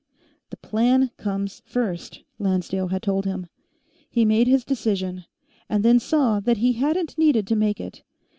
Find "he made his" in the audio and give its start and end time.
4.09-4.65